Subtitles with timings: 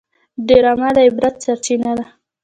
[0.47, 2.05] ډرامه د عبرت سرچینه ده